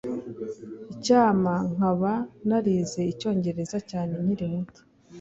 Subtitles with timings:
[0.93, 2.13] Icyampa nkaba
[2.47, 4.81] narize Icyongereza cyane nkiri muto